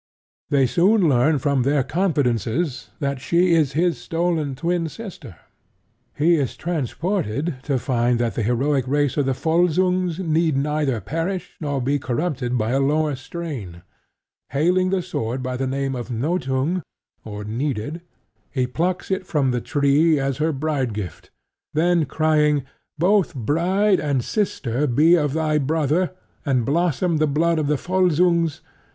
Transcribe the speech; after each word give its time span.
They 0.49 0.65
soon 0.65 1.07
learn 1.07 1.37
from 1.37 1.61
their 1.61 1.83
confidences 1.83 2.89
that 2.99 3.21
she 3.21 3.53
is 3.53 3.73
his 3.73 3.99
stolen 3.99 4.55
twin 4.55 4.89
sister. 4.89 5.35
He 6.15 6.37
is 6.37 6.55
transported 6.57 7.57
to 7.61 7.77
find 7.77 8.17
that 8.17 8.33
the 8.33 8.41
heroic 8.41 8.87
race 8.87 9.15
of 9.15 9.27
the 9.27 9.35
Volsungs 9.35 10.17
need 10.17 10.57
neither 10.57 10.99
perish 11.01 11.51
nor 11.61 11.79
be 11.83 11.99
corrupted 11.99 12.57
by 12.57 12.71
a 12.71 12.79
lower 12.79 13.15
strain. 13.15 13.83
Hailing 14.49 14.89
the 14.89 15.03
sword 15.03 15.43
by 15.43 15.55
the 15.55 15.67
name 15.67 15.95
of 15.95 16.09
Nothung 16.09 16.81
(or 17.23 17.43
Needed), 17.43 18.01
he 18.49 18.65
plucks 18.65 19.11
it 19.11 19.27
from 19.27 19.51
the 19.51 19.61
tree 19.61 20.19
as 20.19 20.37
her 20.37 20.51
bride 20.51 20.95
gift, 20.95 21.29
and 21.75 21.79
then, 21.83 22.05
crying 22.05 22.63
"Both 22.97 23.35
bride 23.35 23.99
and 23.99 24.23
sister 24.23 24.87
be 24.87 25.13
of 25.13 25.33
thy 25.33 25.59
brother; 25.59 26.09
and 26.43 26.65
blossom 26.65 27.17
the 27.17 27.27
blood 27.27 27.59
of 27.59 27.67
the 27.67 27.77
Volsungs!" 27.77 28.61